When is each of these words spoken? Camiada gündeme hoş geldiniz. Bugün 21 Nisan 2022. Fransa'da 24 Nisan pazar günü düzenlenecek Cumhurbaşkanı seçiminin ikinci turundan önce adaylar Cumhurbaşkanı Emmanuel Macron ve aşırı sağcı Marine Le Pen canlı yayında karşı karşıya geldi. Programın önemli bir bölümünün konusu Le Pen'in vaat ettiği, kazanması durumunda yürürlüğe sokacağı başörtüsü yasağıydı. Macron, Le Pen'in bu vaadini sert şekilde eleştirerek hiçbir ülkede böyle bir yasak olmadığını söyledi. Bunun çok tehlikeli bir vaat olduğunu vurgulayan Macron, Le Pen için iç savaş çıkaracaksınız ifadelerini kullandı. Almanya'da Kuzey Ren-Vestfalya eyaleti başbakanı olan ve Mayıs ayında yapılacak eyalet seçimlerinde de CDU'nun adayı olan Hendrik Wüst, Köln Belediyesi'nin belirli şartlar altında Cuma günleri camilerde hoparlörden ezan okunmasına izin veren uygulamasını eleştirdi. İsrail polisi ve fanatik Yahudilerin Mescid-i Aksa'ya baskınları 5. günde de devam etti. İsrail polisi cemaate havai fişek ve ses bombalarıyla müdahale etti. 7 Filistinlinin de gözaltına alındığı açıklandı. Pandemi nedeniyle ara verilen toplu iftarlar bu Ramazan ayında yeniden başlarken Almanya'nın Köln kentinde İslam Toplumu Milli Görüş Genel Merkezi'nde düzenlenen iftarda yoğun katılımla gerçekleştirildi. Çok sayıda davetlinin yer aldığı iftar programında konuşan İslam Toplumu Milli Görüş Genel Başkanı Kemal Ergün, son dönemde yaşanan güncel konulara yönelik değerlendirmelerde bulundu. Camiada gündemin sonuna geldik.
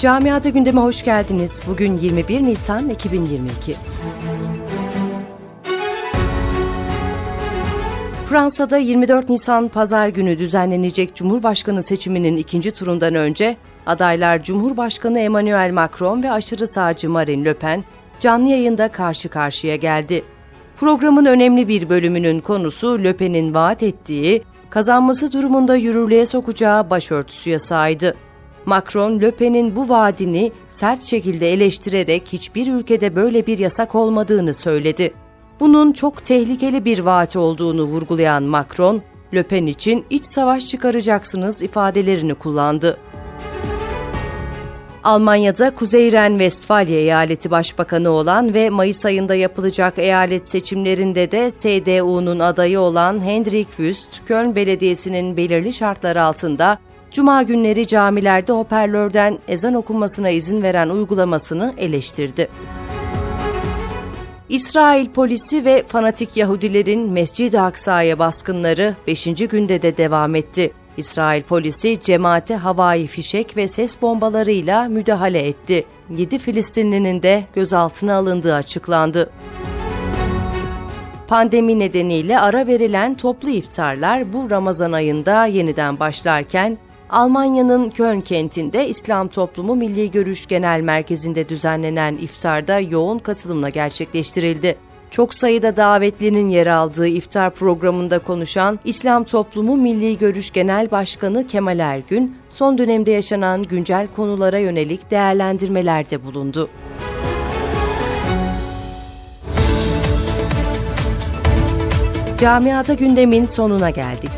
Camiada 0.00 0.48
gündeme 0.48 0.80
hoş 0.80 1.04
geldiniz. 1.04 1.60
Bugün 1.68 1.96
21 1.96 2.42
Nisan 2.42 2.88
2022. 2.88 3.74
Fransa'da 8.28 8.76
24 8.76 9.28
Nisan 9.28 9.68
pazar 9.68 10.08
günü 10.08 10.38
düzenlenecek 10.38 11.14
Cumhurbaşkanı 11.14 11.82
seçiminin 11.82 12.36
ikinci 12.36 12.70
turundan 12.70 13.14
önce 13.14 13.56
adaylar 13.86 14.42
Cumhurbaşkanı 14.42 15.18
Emmanuel 15.18 15.70
Macron 15.72 16.22
ve 16.22 16.30
aşırı 16.30 16.66
sağcı 16.66 17.10
Marine 17.10 17.44
Le 17.44 17.54
Pen 17.54 17.84
canlı 18.20 18.48
yayında 18.48 18.88
karşı 18.88 19.28
karşıya 19.28 19.76
geldi. 19.76 20.24
Programın 20.76 21.24
önemli 21.24 21.68
bir 21.68 21.88
bölümünün 21.88 22.40
konusu 22.40 23.04
Le 23.04 23.12
Pen'in 23.16 23.54
vaat 23.54 23.82
ettiği, 23.82 24.42
kazanması 24.70 25.32
durumunda 25.32 25.76
yürürlüğe 25.76 26.26
sokacağı 26.26 26.90
başörtüsü 26.90 27.50
yasağıydı. 27.50 28.25
Macron, 28.66 29.20
Le 29.20 29.30
Pen'in 29.30 29.76
bu 29.76 29.88
vaadini 29.88 30.52
sert 30.68 31.02
şekilde 31.02 31.52
eleştirerek 31.52 32.22
hiçbir 32.32 32.66
ülkede 32.72 33.16
böyle 33.16 33.46
bir 33.46 33.58
yasak 33.58 33.94
olmadığını 33.94 34.54
söyledi. 34.54 35.14
Bunun 35.60 35.92
çok 35.92 36.24
tehlikeli 36.24 36.84
bir 36.84 36.98
vaat 36.98 37.36
olduğunu 37.36 37.82
vurgulayan 37.82 38.42
Macron, 38.42 39.02
Le 39.34 39.42
Pen 39.42 39.66
için 39.66 40.04
iç 40.10 40.26
savaş 40.26 40.66
çıkaracaksınız 40.66 41.62
ifadelerini 41.62 42.34
kullandı. 42.34 42.98
Almanya'da 45.04 45.74
Kuzey 45.74 46.12
Ren-Vestfalya 46.12 46.96
eyaleti 46.96 47.50
başbakanı 47.50 48.10
olan 48.10 48.54
ve 48.54 48.70
Mayıs 48.70 49.06
ayında 49.06 49.34
yapılacak 49.34 49.98
eyalet 49.98 50.44
seçimlerinde 50.44 51.32
de 51.32 51.50
CDU'nun 51.50 52.38
adayı 52.38 52.80
olan 52.80 53.20
Hendrik 53.20 53.68
Wüst, 53.68 54.08
Köln 54.26 54.56
Belediyesi'nin 54.56 55.36
belirli 55.36 55.72
şartlar 55.72 56.16
altında 56.16 56.78
Cuma 57.16 57.42
günleri 57.42 57.86
camilerde 57.86 58.52
hoparlörden 58.52 59.38
ezan 59.48 59.74
okunmasına 59.74 60.30
izin 60.30 60.62
veren 60.62 60.88
uygulamasını 60.88 61.74
eleştirdi. 61.76 62.48
İsrail 64.48 65.10
polisi 65.10 65.64
ve 65.64 65.84
fanatik 65.88 66.36
Yahudilerin 66.36 67.10
Mescid-i 67.10 67.60
Aksa'ya 67.60 68.18
baskınları 68.18 68.94
5. 69.06 69.24
günde 69.24 69.82
de 69.82 69.96
devam 69.96 70.34
etti. 70.34 70.72
İsrail 70.96 71.42
polisi 71.42 72.00
cemaate 72.02 72.56
havai 72.56 73.06
fişek 73.06 73.56
ve 73.56 73.68
ses 73.68 74.02
bombalarıyla 74.02 74.88
müdahale 74.88 75.48
etti. 75.48 75.84
7 76.16 76.38
Filistinlinin 76.38 77.22
de 77.22 77.44
gözaltına 77.54 78.14
alındığı 78.14 78.54
açıklandı. 78.54 79.30
Pandemi 81.28 81.78
nedeniyle 81.78 82.40
ara 82.40 82.66
verilen 82.66 83.14
toplu 83.14 83.50
iftarlar 83.50 84.32
bu 84.32 84.50
Ramazan 84.50 84.92
ayında 84.92 85.46
yeniden 85.46 86.00
başlarken 86.00 86.78
Almanya'nın 87.10 87.90
Köln 87.90 88.20
kentinde 88.20 88.88
İslam 88.88 89.28
Toplumu 89.28 89.74
Milli 89.74 90.10
Görüş 90.10 90.46
Genel 90.46 90.80
Merkezi'nde 90.80 91.48
düzenlenen 91.48 92.16
iftarda 92.16 92.80
yoğun 92.80 93.18
katılımla 93.18 93.68
gerçekleştirildi. 93.68 94.76
Çok 95.10 95.34
sayıda 95.34 95.76
davetlinin 95.76 96.48
yer 96.48 96.66
aldığı 96.66 97.06
iftar 97.08 97.50
programında 97.50 98.18
konuşan 98.18 98.78
İslam 98.84 99.24
Toplumu 99.24 99.76
Milli 99.76 100.18
Görüş 100.18 100.52
Genel 100.52 100.90
Başkanı 100.90 101.46
Kemal 101.46 101.78
Ergün, 101.78 102.36
son 102.48 102.78
dönemde 102.78 103.10
yaşanan 103.10 103.62
güncel 103.62 104.06
konulara 104.16 104.58
yönelik 104.58 105.10
değerlendirmelerde 105.10 106.24
bulundu. 106.24 106.68
Camiada 112.40 112.94
gündemin 112.94 113.44
sonuna 113.44 113.90
geldik. 113.90 114.30